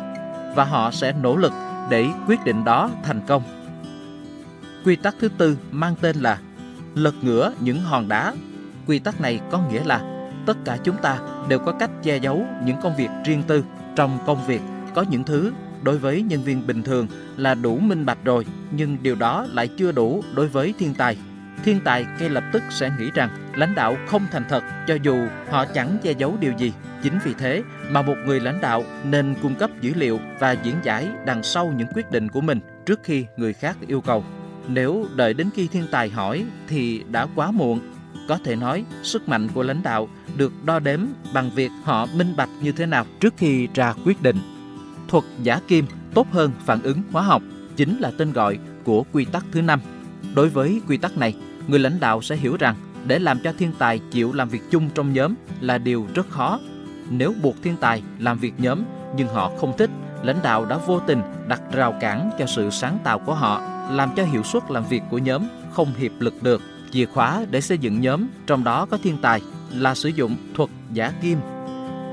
và 0.57 0.65
họ 0.65 0.91
sẽ 0.91 1.13
nỗ 1.23 1.37
lực 1.37 1.53
để 1.91 2.07
quyết 2.27 2.45
định 2.45 2.65
đó 2.65 2.91
thành 3.05 3.21
công. 3.27 3.43
Quy 4.85 4.97
tắc 4.97 5.15
thứ 5.21 5.29
tư 5.29 5.59
mang 5.71 5.95
tên 6.01 6.17
là 6.17 6.39
lật 6.95 7.15
ngửa 7.23 7.53
những 7.61 7.81
hòn 7.81 8.09
đá. 8.09 8.35
Quy 8.87 8.99
tắc 8.99 9.21
này 9.21 9.41
có 9.51 9.61
nghĩa 9.71 9.85
là 9.85 10.18
tất 10.49 10.57
cả 10.65 10.79
chúng 10.85 10.97
ta 11.03 11.19
đều 11.49 11.59
có 11.59 11.73
cách 11.73 11.91
che 12.03 12.17
giấu 12.17 12.47
những 12.65 12.77
công 12.83 12.97
việc 12.97 13.09
riêng 13.25 13.43
tư. 13.47 13.65
Trong 13.97 14.19
công 14.27 14.47
việc 14.47 14.61
có 14.95 15.05
những 15.11 15.25
thứ 15.25 15.53
đối 15.83 15.99
với 15.99 16.23
nhân 16.23 16.43
viên 16.43 16.67
bình 16.67 16.83
thường 16.83 17.07
là 17.37 17.55
đủ 17.55 17.79
minh 17.79 18.07
bạch 18.07 18.19
rồi, 18.25 18.47
nhưng 18.71 18.97
điều 19.03 19.15
đó 19.15 19.47
lại 19.53 19.69
chưa 19.79 19.93
đủ 19.93 20.23
đối 20.35 20.49
với 20.49 20.75
thiên 20.79 20.95
tài. 20.95 21.17
Thiên 21.65 21.81
tài 21.85 22.07
ngay 22.21 22.29
lập 22.29 22.45
tức 22.53 22.63
sẽ 22.71 22.91
nghĩ 22.99 23.11
rằng 23.15 23.29
lãnh 23.55 23.75
đạo 23.75 23.97
không 24.07 24.23
thành 24.33 24.45
thật 24.49 24.63
cho 24.87 24.95
dù 25.03 25.27
họ 25.51 25.65
chẳng 25.65 25.99
che 26.03 26.13
giấu 26.13 26.37
điều 26.41 26.53
gì. 26.59 26.73
Chính 27.03 27.19
vì 27.25 27.35
thế 27.35 27.63
mà 27.91 28.03
một 28.03 28.17
người 28.27 28.41
lãnh 28.41 28.61
đạo 28.61 28.85
nên 29.05 29.35
cung 29.43 29.55
cấp 29.55 29.71
dữ 29.81 29.93
liệu 29.95 30.21
và 30.39 30.53
diễn 30.53 30.75
giải 30.83 31.09
đằng 31.27 31.43
sau 31.43 31.73
những 31.77 31.89
quyết 31.95 32.11
định 32.11 32.29
của 32.29 32.41
mình 32.41 32.61
trước 32.87 33.01
khi 33.03 33.27
người 33.37 33.53
khác 33.53 33.77
yêu 33.87 34.01
cầu. 34.01 34.25
Nếu 34.69 35.07
đợi 35.17 35.35
đến 35.35 35.51
khi 35.55 35.69
thiên 35.73 35.87
tài 35.91 36.11
hỏi 36.11 36.45
thì 36.69 37.03
đã 37.11 37.27
quá 37.35 37.51
muộn. 37.51 37.81
Có 38.29 38.39
thể 38.45 38.57
nói, 38.57 38.85
sức 39.03 39.29
mạnh 39.29 39.49
của 39.55 39.63
lãnh 39.63 39.83
đạo 39.83 40.09
được 40.37 40.53
đo 40.65 40.79
đếm 40.79 41.01
bằng 41.33 41.51
việc 41.55 41.71
họ 41.85 42.07
minh 42.07 42.37
bạch 42.37 42.49
như 42.63 42.73
thế 42.73 42.87
nào 42.87 43.05
trước 43.21 43.35
khi 43.37 43.69
ra 43.75 43.95
quyết 44.05 44.23
định 44.23 44.37
thuật 45.09 45.25
giả 45.43 45.61
kim 45.69 45.87
tốt 46.15 46.27
hơn 46.33 46.53
phản 46.67 46.83
ứng 46.83 47.03
hóa 47.13 47.23
học 47.23 47.43
chính 47.77 47.99
là 47.99 48.13
tên 48.19 48.33
gọi 48.33 48.59
của 48.85 49.05
quy 49.13 49.25
tắc 49.25 49.45
thứ 49.53 49.63
năm. 49.63 49.81
Đối 50.35 50.49
với 50.49 50.81
quy 50.89 50.97
tắc 50.97 51.19
này, 51.19 51.35
người 51.69 51.79
lãnh 51.79 52.01
đạo 52.01 52.23
sẽ 52.23 52.37
hiểu 52.37 52.57
rằng 52.57 52.75
để 53.07 53.19
làm 53.19 53.39
cho 53.45 53.53
thiên 53.59 53.73
tài 53.79 54.01
chịu 54.11 54.33
làm 54.33 54.49
việc 54.49 54.63
chung 54.71 54.91
trong 54.95 55.13
nhóm 55.13 55.35
là 55.61 55.79
điều 55.79 56.07
rất 56.15 56.31
khó. 56.31 56.61
Nếu 57.11 57.35
buộc 57.43 57.63
thiên 57.63 57.77
tài 57.77 58.03
làm 58.19 58.39
việc 58.39 58.55
nhóm 58.59 58.83
nhưng 59.17 59.29
họ 59.29 59.53
không 59.61 59.77
thích, 59.79 59.91
lãnh 60.23 60.39
đạo 60.43 60.65
đã 60.65 60.79
vô 60.87 61.01
tình 61.01 61.21
đặt 61.49 61.61
rào 61.73 61.95
cản 62.01 62.31
cho 62.39 62.47
sự 62.47 62.71
sáng 62.71 62.99
tạo 63.05 63.19
của 63.19 63.35
họ, 63.35 63.61
làm 63.91 64.11
cho 64.17 64.25
hiệu 64.25 64.43
suất 64.43 64.63
làm 64.71 64.85
việc 64.85 65.03
của 65.11 65.19
nhóm 65.19 65.43
không 65.73 65.93
hiệp 65.99 66.13
lực 66.19 66.43
được. 66.43 66.63
Chìa 66.91 67.07
khóa 67.07 67.45
để 67.51 67.61
xây 67.61 67.79
dựng 67.79 68.01
nhóm, 68.01 68.27
trong 68.47 68.65
đó 68.65 68.87
có 68.91 68.99
thiên 69.03 69.19
tài, 69.23 69.41
là 69.71 69.95
sử 69.95 70.09
dụng 70.09 70.37
thuật 70.55 70.71
giả 70.93 71.13
kim 71.23 71.39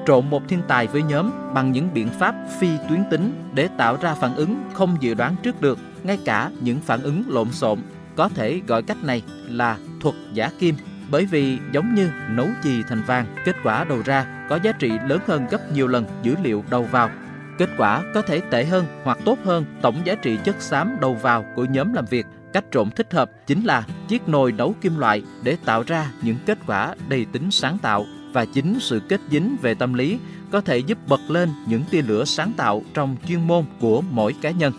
trộn 0.08 0.30
một 0.30 0.42
thiên 0.48 0.62
tài 0.68 0.88
với 0.88 1.04
nhóm 1.04 1.32
bằng 1.54 1.72
những 1.72 1.94
biện 1.94 2.10
pháp 2.10 2.36
phi 2.60 2.70
tuyến 2.90 3.04
tính 3.12 3.34
để 3.54 3.70
tạo 3.78 3.98
ra 4.02 4.14
phản 4.14 4.36
ứng 4.36 4.64
không 4.74 4.98
dự 5.00 5.14
đoán 5.14 5.36
trước 5.44 5.62
được, 5.62 5.80
ngay 6.04 6.18
cả 6.26 6.52
những 6.62 6.80
phản 6.82 7.02
ứng 7.02 7.24
lộn 7.28 7.52
xộn. 7.52 7.80
Có 8.16 8.30
thể 8.30 8.62
gọi 8.68 8.84
cách 8.84 9.04
này 9.04 9.22
là 9.48 9.78
thuật 10.02 10.16
giả 10.34 10.50
kim 10.60 10.76
bởi 11.12 11.26
vì 11.26 11.58
giống 11.72 11.96
như 11.96 12.10
nấu 12.30 12.48
chì 12.64 12.84
thành 12.90 13.04
vàng, 13.08 13.26
kết 13.46 13.56
quả 13.64 13.84
đầu 13.84 14.02
ra 14.06 14.48
có 14.50 14.60
giá 14.64 14.72
trị 14.72 14.92
lớn 15.08 15.20
hơn 15.28 15.46
gấp 15.52 15.72
nhiều 15.74 15.88
lần 15.88 16.06
dữ 16.24 16.36
liệu 16.44 16.64
đầu 16.70 16.84
vào. 16.84 17.10
Kết 17.58 17.70
quả 17.78 18.04
có 18.14 18.22
thể 18.22 18.40
tệ 18.40 18.66
hơn 18.66 18.86
hoặc 19.04 19.18
tốt 19.26 19.40
hơn 19.46 19.66
tổng 19.82 20.02
giá 20.06 20.16
trị 20.16 20.38
chất 20.44 20.62
xám 20.62 20.98
đầu 21.02 21.14
vào 21.14 21.46
của 21.56 21.66
nhóm 21.66 21.94
làm 21.94 22.06
việc. 22.06 22.26
Cách 22.54 22.66
trộn 22.72 22.92
thích 22.92 23.14
hợp 23.14 23.32
chính 23.48 23.64
là 23.64 23.84
chiếc 24.08 24.30
nồi 24.30 24.52
nấu 24.52 24.76
kim 24.82 24.98
loại 24.98 25.24
để 25.44 25.58
tạo 25.66 25.84
ra 25.88 26.12
những 26.22 26.36
kết 26.46 26.58
quả 26.68 26.96
đầy 27.10 27.26
tính 27.26 27.52
sáng 27.52 27.78
tạo 27.78 28.06
và 28.34 28.46
chính 28.46 28.80
sự 28.80 29.02
kết 29.10 29.22
dính 29.32 29.56
về 29.62 29.74
tâm 29.74 29.94
lý 29.94 30.20
có 30.52 30.62
thể 30.62 30.78
giúp 30.78 30.98
bật 31.08 31.20
lên 31.28 31.50
những 31.68 31.84
tia 31.92 32.02
lửa 32.02 32.26
sáng 32.26 32.52
tạo 32.58 32.84
trong 32.94 33.16
chuyên 33.28 33.48
môn 33.48 33.66
của 33.80 34.02
mỗi 34.02 34.36
cá 34.42 34.52
nhân. 34.52 34.74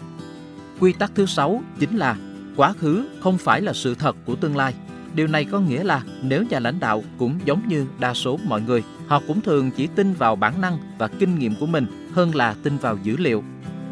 Quy 0.81 0.93
tắc 0.93 1.13
thứ 1.15 1.27
sáu 1.27 1.63
chính 1.79 1.97
là 1.97 2.17
quá 2.57 2.73
khứ 2.73 3.09
không 3.21 3.39
phải 3.39 3.61
là 3.61 3.73
sự 3.73 3.95
thật 3.95 4.17
của 4.27 4.37
tương 4.37 4.57
lai. 4.57 4.75
Điều 5.15 5.27
này 5.27 5.45
có 5.45 5.61
nghĩa 5.61 5.85
là 5.85 6.03
nếu 6.23 6.45
nhà 6.51 6.59
lãnh 6.59 6.81
đạo 6.81 7.03
cũng 7.19 7.39
giống 7.45 7.69
như 7.69 7.87
đa 7.99 8.15
số 8.15 8.39
mọi 8.45 8.61
người, 8.61 8.83
họ 9.07 9.23
cũng 9.27 9.41
thường 9.41 9.71
chỉ 9.77 9.87
tin 9.87 10.13
vào 10.13 10.37
bản 10.37 10.61
năng 10.61 10.79
và 10.99 11.09
kinh 11.09 11.39
nghiệm 11.39 11.55
của 11.61 11.67
mình 11.67 12.06
hơn 12.17 12.35
là 12.35 12.55
tin 12.63 12.77
vào 12.79 12.97
dữ 13.03 13.17
liệu. 13.17 13.45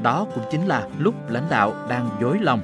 Đó 0.02 0.26
cũng 0.34 0.44
chính 0.50 0.66
là 0.66 0.88
lúc 0.98 1.14
lãnh 1.30 1.46
đạo 1.50 1.74
đang 1.88 2.08
dối 2.20 2.38
lòng. 2.40 2.60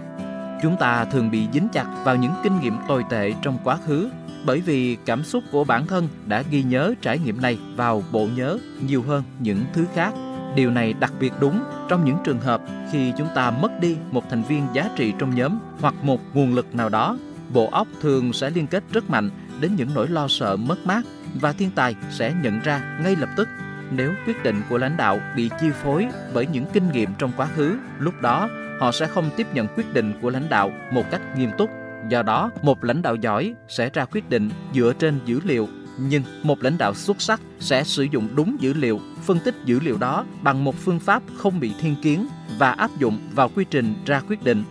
Chúng 0.62 0.76
ta 0.76 1.04
thường 1.04 1.30
bị 1.30 1.48
dính 1.52 1.68
chặt 1.72 1.86
vào 2.04 2.16
những 2.16 2.32
kinh 2.42 2.60
nghiệm 2.60 2.76
tồi 2.88 3.04
tệ 3.10 3.32
trong 3.42 3.58
quá 3.64 3.76
khứ, 3.86 4.10
bởi 4.46 4.60
vì 4.60 4.96
cảm 5.04 5.24
xúc 5.24 5.44
của 5.52 5.64
bản 5.64 5.86
thân 5.86 6.08
đã 6.26 6.42
ghi 6.50 6.62
nhớ 6.62 6.94
trải 7.02 7.18
nghiệm 7.18 7.42
này 7.42 7.58
vào 7.76 8.02
bộ 8.12 8.28
nhớ 8.36 8.58
nhiều 8.86 9.02
hơn 9.02 9.22
những 9.38 9.64
thứ 9.72 9.84
khác. 9.94 10.14
Điều 10.54 10.70
này 10.70 10.92
đặc 10.92 11.12
biệt 11.20 11.32
đúng 11.40 11.62
trong 11.88 12.04
những 12.04 12.16
trường 12.24 12.40
hợp 12.40 12.62
khi 12.92 13.12
chúng 13.18 13.28
ta 13.34 13.50
mất 13.50 13.80
đi 13.80 13.96
một 14.10 14.30
thành 14.30 14.42
viên 14.42 14.66
giá 14.74 14.90
trị 14.96 15.12
trong 15.18 15.34
nhóm 15.34 15.58
hoặc 15.80 15.94
một 16.02 16.20
nguồn 16.34 16.54
lực 16.54 16.74
nào 16.74 16.88
đó. 16.88 17.18
Bộ 17.52 17.68
óc 17.70 17.88
thường 18.00 18.32
sẽ 18.32 18.50
liên 18.50 18.66
kết 18.66 18.84
rất 18.92 19.10
mạnh 19.10 19.30
đến 19.60 19.76
những 19.76 19.88
nỗi 19.94 20.08
lo 20.08 20.28
sợ 20.28 20.56
mất 20.56 20.86
mát 20.86 21.02
và 21.40 21.52
thiên 21.52 21.70
tài 21.70 21.94
sẽ 22.10 22.34
nhận 22.42 22.60
ra 22.60 22.98
ngay 23.02 23.16
lập 23.16 23.28
tức 23.36 23.48
nếu 23.90 24.12
quyết 24.26 24.42
định 24.42 24.62
của 24.68 24.78
lãnh 24.78 24.96
đạo 24.96 25.20
bị 25.36 25.50
chi 25.60 25.66
phối 25.82 26.06
bởi 26.34 26.46
những 26.46 26.64
kinh 26.72 26.92
nghiệm 26.92 27.10
trong 27.18 27.32
quá 27.36 27.48
khứ, 27.56 27.76
lúc 27.98 28.14
đó 28.20 28.48
họ 28.80 28.92
sẽ 28.92 29.06
không 29.06 29.30
tiếp 29.36 29.46
nhận 29.54 29.66
quyết 29.76 29.94
định 29.94 30.12
của 30.22 30.30
lãnh 30.30 30.48
đạo 30.48 30.70
một 30.92 31.04
cách 31.10 31.20
nghiêm 31.36 31.50
túc 31.58 31.70
Do 32.08 32.22
đó, 32.22 32.50
một 32.62 32.84
lãnh 32.84 33.02
đạo 33.02 33.16
giỏi 33.16 33.54
sẽ 33.68 33.90
ra 33.92 34.04
quyết 34.04 34.30
định 34.30 34.50
dựa 34.74 34.92
trên 34.98 35.18
dữ 35.24 35.40
liệu, 35.44 35.68
nhưng 35.98 36.22
một 36.42 36.62
lãnh 36.62 36.78
đạo 36.78 36.94
xuất 36.94 37.22
sắc 37.22 37.40
sẽ 37.60 37.84
sử 37.84 38.02
dụng 38.02 38.28
đúng 38.34 38.56
dữ 38.60 38.72
liệu, 38.72 39.00
phân 39.22 39.38
tích 39.44 39.54
dữ 39.64 39.80
liệu 39.80 39.96
đó 39.96 40.24
bằng 40.42 40.64
một 40.64 40.76
phương 40.76 41.00
pháp 41.00 41.22
không 41.36 41.60
bị 41.60 41.72
thiên 41.80 41.96
kiến 42.02 42.26
và 42.58 42.70
áp 42.70 42.90
dụng 42.98 43.18
vào 43.34 43.50
quy 43.54 43.64
trình 43.70 43.94
ra 44.06 44.20
quyết 44.28 44.44
định. 44.44 44.64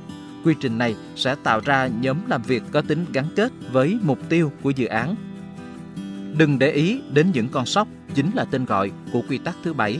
Quy 0.46 0.54
trình 0.60 0.78
này 0.78 0.96
sẽ 1.16 1.36
tạo 1.44 1.62
ra 1.66 1.88
nhóm 1.88 2.18
làm 2.28 2.42
việc 2.42 2.64
có 2.72 2.82
tính 2.82 3.06
gắn 3.14 3.26
kết 3.36 3.52
với 3.72 4.00
mục 4.02 4.20
tiêu 4.30 4.52
của 4.64 4.70
dự 4.70 4.86
án. 4.86 5.16
Đừng 6.38 6.60
để 6.60 6.72
ý 6.72 7.02
đến 7.14 7.32
những 7.34 7.50
con 7.50 7.66
sóc 7.66 7.88
chính 8.16 8.32
là 8.34 8.46
tên 8.46 8.66
gọi 8.66 8.92
của 9.13 9.22
quy 9.30 9.38
tắc 9.38 9.56
thứ 9.63 9.74
bảy. 9.74 10.00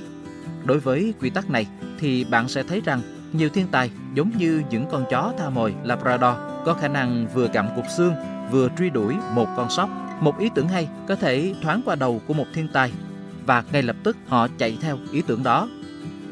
Đối 0.66 0.80
với 0.80 1.14
quy 1.22 1.30
tắc 1.30 1.50
này 1.50 1.68
thì 2.00 2.24
bạn 2.24 2.48
sẽ 2.48 2.64
thấy 2.64 2.82
rằng 2.86 3.02
nhiều 3.34 3.50
thiên 3.50 3.68
tài 3.72 3.92
giống 4.14 4.32
như 4.38 4.64
những 4.70 4.86
con 4.92 5.06
chó 5.10 5.34
tha 5.38 5.50
mồi 5.50 5.74
Labrador 5.84 6.36
có 6.66 6.74
khả 6.74 6.88
năng 6.88 7.28
vừa 7.34 7.48
gặm 7.54 7.68
cục 7.76 7.86
xương 7.98 8.14
vừa 8.52 8.70
truy 8.78 8.90
đuổi 8.90 9.16
một 9.36 9.48
con 9.58 9.70
sóc. 9.70 9.90
Một 10.22 10.40
ý 10.40 10.50
tưởng 10.56 10.68
hay 10.68 10.88
có 11.08 11.16
thể 11.16 11.54
thoáng 11.62 11.82
qua 11.86 11.96
đầu 11.96 12.22
của 12.28 12.34
một 12.34 12.46
thiên 12.54 12.68
tài 12.74 12.92
và 13.46 13.64
ngay 13.72 13.84
lập 13.84 13.96
tức 14.04 14.18
họ 14.28 14.48
chạy 14.58 14.78
theo 14.82 14.98
ý 15.12 15.22
tưởng 15.28 15.44
đó. 15.44 15.68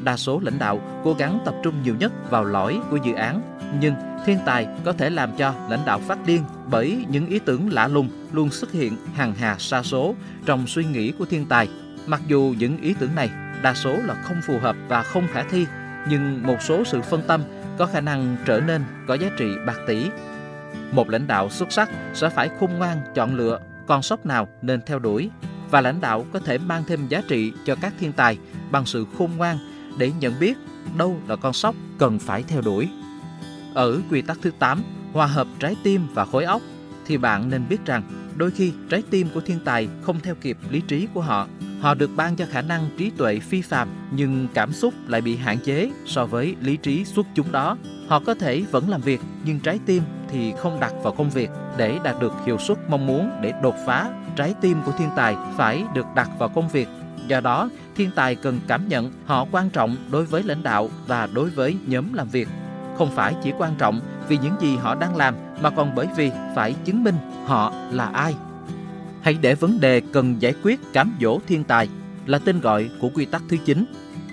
Đa 0.04 0.18
số 0.18 0.40
lãnh 0.40 0.60
đạo 0.60 0.82
cố 1.04 1.14
gắng 1.14 1.40
tập 1.46 1.56
trung 1.64 1.74
nhiều 1.84 1.96
nhất 2.00 2.32
vào 2.32 2.44
lõi 2.44 2.80
của 2.92 2.98
dự 3.06 3.14
án, 3.14 3.42
nhưng 3.82 3.94
thiên 4.26 4.38
tài 4.46 4.68
có 4.86 4.94
thể 4.94 5.10
làm 5.10 5.38
cho 5.38 5.54
lãnh 5.70 5.86
đạo 5.86 6.00
phát 6.00 6.26
điên 6.26 6.44
bởi 6.72 7.06
những 7.10 7.28
ý 7.28 7.40
tưởng 7.40 7.74
lạ 7.74 7.88
lùng 7.88 8.10
luôn 8.32 8.50
xuất 8.50 8.72
hiện 8.72 8.98
hàng 9.14 9.34
hà 9.34 9.56
sa 9.60 9.84
số 9.84 10.16
trong 10.46 10.68
suy 10.68 10.86
nghĩ 10.86 11.12
của 11.12 11.26
thiên 11.26 11.46
tài. 11.46 11.70
Mặc 12.08 12.22
dù 12.28 12.56
những 12.58 12.82
ý 12.82 12.96
tưởng 13.00 13.16
này 13.16 13.30
đa 13.62 13.74
số 13.74 13.98
là 13.98 14.24
không 14.24 14.38
phù 14.48 14.60
hợp 14.60 14.76
và 14.88 15.04
không 15.04 15.28
khả 15.34 15.44
thi, 15.44 15.66
nhưng 16.10 16.44
một 16.44 16.62
số 16.62 16.84
sự 16.84 17.02
phân 17.02 17.22
tâm 17.28 17.42
có 17.78 17.86
khả 17.86 18.02
năng 18.02 18.38
trở 18.46 18.60
nên 18.60 18.84
có 19.08 19.14
giá 19.14 19.28
trị 19.38 19.46
bạc 19.66 19.78
tỷ. 19.88 20.10
Một 20.92 21.10
lãnh 21.10 21.28
đạo 21.28 21.50
xuất 21.50 21.72
sắc 21.72 21.90
sẽ 22.14 22.30
phải 22.30 22.50
khôn 22.60 22.74
ngoan 22.78 22.98
chọn 23.16 23.36
lựa 23.36 23.60
con 23.88 24.02
sóc 24.02 24.26
nào 24.26 24.48
nên 24.62 24.82
theo 24.86 25.00
đuổi 25.00 25.30
và 25.70 25.82
lãnh 25.82 26.02
đạo 26.02 26.26
có 26.34 26.40
thể 26.40 26.58
mang 26.58 26.84
thêm 26.88 27.08
giá 27.08 27.22
trị 27.28 27.54
cho 27.66 27.76
các 27.82 27.94
thiên 28.00 28.12
tài 28.12 28.38
bằng 28.72 28.86
sự 28.86 29.06
khôn 29.18 29.32
ngoan 29.38 29.58
để 29.98 30.12
nhận 30.20 30.40
biết 30.40 30.58
đâu 30.98 31.18
là 31.28 31.36
con 31.36 31.54
sóc 31.54 31.76
cần 31.98 32.20
phải 32.20 32.44
theo 32.44 32.62
đuổi. 32.62 32.90
Ở 33.74 34.02
quy 34.12 34.22
tắc 34.22 34.38
thứ 34.42 34.52
8, 34.60 34.84
hòa 35.14 35.26
hợp 35.26 35.48
trái 35.60 35.76
tim 35.84 36.08
và 36.14 36.26
khối 36.26 36.44
óc, 36.44 36.62
thì 37.08 37.18
bạn 37.18 37.50
nên 37.50 37.64
biết 37.70 37.86
rằng 37.86 38.04
đôi 38.36 38.52
khi 38.52 38.74
trái 38.90 39.04
tim 39.10 39.28
của 39.34 39.42
thiên 39.42 39.60
tài 39.66 39.88
không 40.02 40.20
theo 40.24 40.36
kịp 40.36 40.58
lý 40.70 40.82
trí 40.88 41.08
của 41.14 41.22
họ. 41.22 41.48
Họ 41.82 41.94
được 41.94 42.10
ban 42.16 42.36
cho 42.36 42.46
khả 42.52 42.62
năng 42.62 42.90
trí 42.98 43.10
tuệ 43.10 43.40
phi 43.40 43.62
phàm 43.62 43.90
nhưng 44.12 44.48
cảm 44.54 44.74
xúc 44.74 44.94
lại 45.08 45.22
bị 45.22 45.36
hạn 45.36 45.58
chế 45.60 45.92
so 46.06 46.26
với 46.26 46.56
lý 46.62 46.78
trí 46.78 47.06
xuất 47.06 47.26
chúng 47.36 47.52
đó. 47.52 47.78
Họ 48.08 48.20
có 48.20 48.34
thể 48.34 48.64
vẫn 48.72 48.90
làm 48.90 49.02
việc 49.02 49.22
nhưng 49.46 49.60
trái 49.60 49.80
tim 49.86 50.04
thì 50.30 50.54
không 50.58 50.80
đặt 50.80 50.94
vào 51.04 51.14
công 51.14 51.30
việc 51.30 51.50
để 51.78 52.00
đạt 52.04 52.16
được 52.22 52.34
hiệu 52.46 52.58
suất 52.58 52.78
mong 52.90 53.06
muốn 53.06 53.32
để 53.42 53.54
đột 53.64 53.76
phá. 53.86 54.10
Trái 54.36 54.54
tim 54.62 54.78
của 54.86 54.92
thiên 54.92 55.10
tài 55.16 55.36
phải 55.58 55.84
được 55.94 56.06
đặt 56.16 56.30
vào 56.40 56.50
công 56.50 56.70
việc 56.70 56.88
Do 57.28 57.42
đó, 57.42 57.70
thiên 57.96 58.12
tài 58.16 58.36
cần 58.36 58.60
cảm 58.68 58.88
nhận 58.88 59.12
họ 59.26 59.46
quan 59.52 59.70
trọng 59.70 59.96
đối 60.12 60.26
với 60.26 60.44
lãnh 60.44 60.64
đạo 60.64 60.90
và 61.08 61.28
đối 61.34 61.50
với 61.50 61.78
nhóm 61.88 62.14
làm 62.14 62.30
việc. 62.30 62.48
Không 62.98 63.12
phải 63.12 63.36
chỉ 63.44 63.54
quan 63.58 63.76
trọng 63.78 64.00
vì 64.28 64.38
những 64.38 64.54
gì 64.62 64.78
họ 64.78 64.96
đang 64.96 65.16
làm 65.16 65.36
mà 65.62 65.70
còn 65.70 65.96
bởi 65.96 66.08
vì 66.16 66.32
phải 66.56 66.74
chứng 66.86 67.04
minh 67.04 67.16
họ 67.46 67.74
là 67.92 68.06
ai. 68.06 68.36
Hãy 69.22 69.38
để 69.42 69.56
vấn 69.56 69.80
đề 69.80 70.02
cần 70.14 70.42
giải 70.42 70.54
quyết 70.64 70.80
cám 70.94 71.16
dỗ 71.22 71.40
thiên 71.48 71.64
tài 71.64 71.90
là 72.26 72.40
tên 72.40 72.62
gọi 72.62 72.90
của 73.02 73.10
quy 73.10 73.26
tắc 73.26 73.42
thứ 73.50 73.58
9 73.66 73.86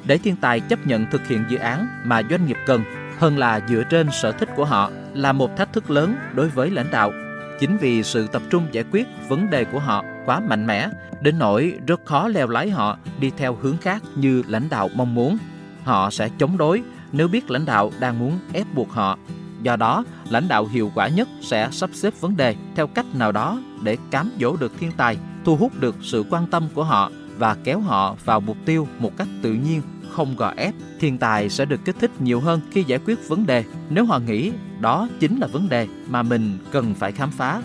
để 0.06 0.18
thiên 0.18 0.36
tài 0.36 0.60
chấp 0.60 0.86
nhận 0.86 1.06
thực 1.10 1.26
hiện 1.26 1.44
dự 1.48 1.56
án 1.56 1.86
mà 2.04 2.22
doanh 2.30 2.46
nghiệp 2.46 2.56
cần, 2.66 2.82
hơn 3.18 3.38
là 3.38 3.60
dựa 3.68 3.82
trên 3.90 4.08
sở 4.12 4.32
thích 4.32 4.48
của 4.56 4.64
họ, 4.64 4.90
là 5.14 5.32
một 5.32 5.56
thách 5.56 5.72
thức 5.72 5.90
lớn 5.90 6.16
đối 6.34 6.48
với 6.48 6.70
lãnh 6.70 6.90
đạo. 6.90 7.12
Chính 7.60 7.76
vì 7.76 8.02
sự 8.02 8.26
tập 8.26 8.42
trung 8.50 8.66
giải 8.72 8.84
quyết 8.90 9.06
vấn 9.28 9.50
đề 9.50 9.64
của 9.64 9.78
họ 9.78 10.04
quá 10.26 10.40
mạnh 10.40 10.66
mẽ, 10.66 10.88
đến 11.20 11.38
nỗi 11.38 11.78
rất 11.86 12.00
khó 12.04 12.28
leo 12.28 12.48
lái 12.48 12.70
họ 12.70 12.98
đi 13.20 13.30
theo 13.36 13.58
hướng 13.62 13.76
khác 13.76 14.02
như 14.16 14.42
lãnh 14.48 14.68
đạo 14.70 14.90
mong 14.94 15.14
muốn. 15.14 15.38
Họ 15.84 16.10
sẽ 16.10 16.28
chống 16.38 16.56
đối 16.56 16.82
nếu 17.12 17.28
biết 17.28 17.50
lãnh 17.50 17.64
đạo 17.64 17.92
đang 18.00 18.18
muốn 18.18 18.38
ép 18.52 18.66
buộc 18.74 18.90
họ. 18.90 19.18
Do 19.64 19.76
đó, 19.76 20.04
lãnh 20.30 20.48
đạo 20.48 20.66
hiệu 20.66 20.90
quả 20.94 21.08
nhất 21.08 21.28
sẽ 21.40 21.68
sắp 21.72 21.90
xếp 21.92 22.14
vấn 22.20 22.36
đề 22.36 22.56
theo 22.76 22.86
cách 22.86 23.06
nào 23.14 23.32
đó 23.32 23.60
để 23.82 23.96
cám 24.10 24.30
dỗ 24.40 24.56
được 24.56 24.72
thiên 24.80 24.92
tài, 24.96 25.16
thu 25.44 25.56
hút 25.56 25.72
được 25.80 25.96
sự 26.02 26.24
quan 26.30 26.46
tâm 26.46 26.68
của 26.74 26.84
họ 26.84 27.10
và 27.38 27.56
kéo 27.64 27.80
họ 27.80 28.16
vào 28.24 28.40
mục 28.40 28.56
tiêu 28.64 28.88
một 28.98 29.16
cách 29.16 29.28
tự 29.42 29.52
nhiên, 29.52 29.82
không 30.10 30.36
gò 30.36 30.52
ép. 30.56 30.74
Thiên 31.00 31.18
tài 31.18 31.48
sẽ 31.48 31.64
được 31.64 31.80
kích 31.84 31.96
thích 32.00 32.10
nhiều 32.20 32.40
hơn 32.40 32.60
khi 32.70 32.84
giải 32.84 32.98
quyết 33.06 33.28
vấn 33.28 33.46
đề 33.46 33.64
nếu 33.90 34.04
họ 34.04 34.18
nghĩ 34.18 34.52
đó 34.80 35.08
chính 35.20 35.38
là 35.38 35.46
vấn 35.46 35.68
đề 35.68 35.88
mà 36.08 36.22
mình 36.22 36.58
cần 36.72 36.94
phải 36.94 37.12
khám 37.12 37.30
phá. 37.30 37.62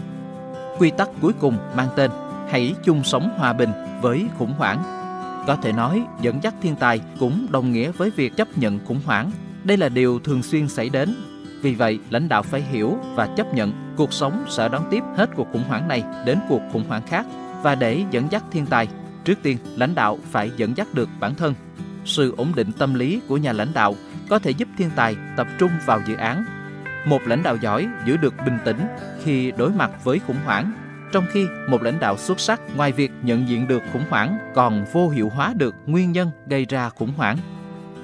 Quy 0.77 0.91
tắc 0.97 1.09
cuối 1.21 1.33
cùng 1.33 1.57
mang 1.75 1.89
tên 1.95 2.11
hãy 2.49 2.75
chung 2.85 3.03
sống 3.03 3.29
hòa 3.37 3.53
bình 3.53 3.69
với 4.01 4.25
khủng 4.37 4.53
hoảng. 4.57 4.83
Có 5.47 5.55
thể 5.55 5.71
nói, 5.71 6.03
dẫn 6.21 6.43
dắt 6.43 6.53
thiên 6.61 6.75
tài 6.75 6.99
cũng 7.19 7.47
đồng 7.49 7.71
nghĩa 7.71 7.91
với 7.91 8.09
việc 8.09 8.35
chấp 8.35 8.57
nhận 8.57 8.79
khủng 8.85 9.01
hoảng. 9.05 9.31
Đây 9.63 9.77
là 9.77 9.89
điều 9.89 10.19
thường 10.19 10.43
xuyên 10.43 10.67
xảy 10.67 10.89
đến. 10.89 11.15
Vì 11.61 11.75
vậy, 11.75 11.99
lãnh 12.09 12.29
đạo 12.29 12.43
phải 12.43 12.61
hiểu 12.61 12.97
và 13.15 13.27
chấp 13.37 13.53
nhận 13.53 13.93
cuộc 13.97 14.13
sống 14.13 14.45
sẽ 14.49 14.69
đón 14.69 14.83
tiếp 14.91 15.03
hết 15.15 15.29
cuộc 15.35 15.47
khủng 15.51 15.63
hoảng 15.67 15.87
này 15.87 16.03
đến 16.25 16.39
cuộc 16.49 16.61
khủng 16.71 16.83
hoảng 16.87 17.07
khác. 17.07 17.25
Và 17.63 17.75
để 17.75 18.03
dẫn 18.11 18.31
dắt 18.31 18.43
thiên 18.51 18.65
tài, 18.65 18.87
trước 19.23 19.37
tiên 19.43 19.57
lãnh 19.77 19.95
đạo 19.95 20.19
phải 20.31 20.51
dẫn 20.57 20.77
dắt 20.77 20.87
được 20.93 21.09
bản 21.19 21.35
thân. 21.35 21.53
Sự 22.05 22.33
ổn 22.37 22.51
định 22.55 22.71
tâm 22.71 22.93
lý 22.93 23.21
của 23.27 23.37
nhà 23.37 23.53
lãnh 23.53 23.73
đạo 23.73 23.95
có 24.29 24.39
thể 24.39 24.51
giúp 24.51 24.67
thiên 24.77 24.89
tài 24.95 25.15
tập 25.37 25.47
trung 25.57 25.71
vào 25.85 26.01
dự 26.07 26.15
án. 26.15 26.45
Một 27.05 27.21
lãnh 27.25 27.43
đạo 27.43 27.55
giỏi 27.61 27.87
giữ 28.05 28.17
được 28.17 28.33
bình 28.45 28.57
tĩnh 28.65 28.79
khi 29.23 29.51
đối 29.57 29.71
mặt 29.71 29.91
với 30.03 30.19
khủng 30.19 30.39
hoảng 30.45 30.71
trong 31.11 31.25
khi 31.31 31.47
một 31.69 31.83
lãnh 31.83 31.99
đạo 31.99 32.17
xuất 32.17 32.39
sắc 32.39 32.61
ngoài 32.75 32.91
việc 32.91 33.11
nhận 33.21 33.47
diện 33.49 33.67
được 33.67 33.83
khủng 33.93 34.05
hoảng 34.09 34.37
còn 34.55 34.85
vô 34.93 35.09
hiệu 35.09 35.29
hóa 35.29 35.53
được 35.57 35.75
nguyên 35.85 36.11
nhân 36.11 36.31
gây 36.47 36.65
ra 36.65 36.89
khủng 36.89 37.13
hoảng. 37.17 37.37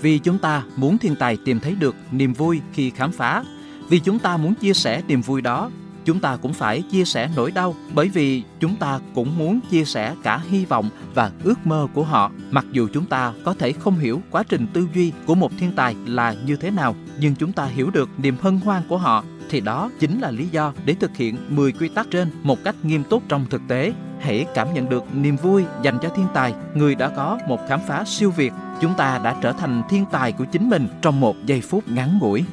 Vì 0.02 0.20
chúng 0.20 0.38
ta 0.38 0.64
muốn 0.75 0.98
thiên 0.98 1.16
tài 1.16 1.38
tìm 1.46 1.60
thấy 1.60 1.75
được 1.75 1.96
niềm 2.12 2.34
vui 2.34 2.62
khi 2.74 2.90
khám 2.90 3.12
phá, 3.12 3.44
vì 3.90 4.00
chúng 4.00 4.20
ta 4.20 4.38
muốn 4.38 4.56
chia 4.56 4.74
sẻ 4.74 5.02
niềm 5.08 5.22
vui 5.22 5.42
đó, 5.42 5.72
chúng 6.06 6.20
ta 6.20 6.38
cũng 6.42 6.54
phải 6.54 6.82
chia 6.82 7.06
sẻ 7.06 7.30
nỗi 7.36 7.52
đau 7.52 7.75
bởi 7.94 8.10
vì 8.10 8.44
chúng 8.60 8.75
ta 8.75 9.00
cũng 9.16 9.38
muốn 9.38 9.60
chia 9.72 9.86
sẻ 9.86 10.16
cả 10.24 10.42
hy 10.50 10.66
vọng 10.66 10.90
và 11.14 11.32
ước 11.44 11.68
mơ 11.68 11.88
của 11.94 12.04
họ. 12.04 12.32
Mặc 12.52 12.66
dù 12.72 12.88
chúng 12.94 13.06
ta 13.06 13.34
có 13.44 13.54
thể 13.54 13.72
không 13.72 14.00
hiểu 14.00 14.22
quá 14.32 14.44
trình 14.50 14.68
tư 14.74 14.88
duy 14.94 15.12
của 15.25 15.36
một 15.36 15.52
thiên 15.58 15.72
tài 15.75 15.96
là 16.06 16.36
như 16.46 16.56
thế 16.56 16.72
nào, 16.72 16.96
nhưng 17.20 17.36
chúng 17.36 17.52
ta 17.52 17.66
hiểu 17.66 17.90
được 17.90 18.10
niềm 18.18 18.36
hân 18.42 18.60
hoan 18.60 18.84
của 18.88 18.98
họ 18.98 19.24
thì 19.50 19.62
đó 19.62 19.92
chính 20.00 20.20
là 20.20 20.32
lý 20.32 20.48
do 20.52 20.74
để 20.86 20.96
thực 21.00 21.18
hiện 21.18 21.38
10 21.50 21.72
quy 21.72 21.90
tắc 21.90 22.08
trên 22.12 22.30
một 22.44 22.64
cách 22.64 22.75
nghiêm 22.84 23.04
túc 23.04 23.24
trong 23.30 23.46
thực 23.50 23.62
tế. 23.68 23.94
Hãy 24.25 24.46
cảm 24.53 24.74
nhận 24.74 24.89
được 24.89 25.03
niềm 25.13 25.36
vui 25.36 25.63
dành 25.82 25.98
cho 26.01 26.10
thiên 26.10 26.27
tài, 26.34 26.53
người 26.74 26.96
đã 26.96 27.10
có 27.10 27.39
một 27.48 27.60
khám 27.67 27.79
phá 27.88 28.03
siêu 28.05 28.32
việt. 28.32 28.53
Chúng 28.82 28.94
ta 28.98 29.20
đã 29.24 29.36
trở 29.41 29.51
thành 29.51 29.84
thiên 29.89 30.05
tài 30.12 30.32
của 30.32 30.46
chính 30.46 30.70
mình 30.70 30.88
trong 31.01 31.20
một 31.20 31.36
giây 31.46 31.62
phút 31.62 31.84
ngắn 31.88 32.20
ngủi. 32.20 32.44